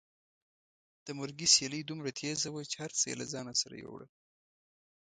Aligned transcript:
د 1.05 1.07
مرګي 1.19 1.47
سیلۍ 1.55 1.81
دومره 1.85 2.09
تېزه 2.19 2.49
وه 2.53 2.61
چې 2.71 2.77
هر 2.83 2.91
څه 2.97 3.03
یې 3.09 3.15
له 3.21 3.25
ځان 3.33 3.47
سره 3.61 3.75
یوړل. 3.83 4.11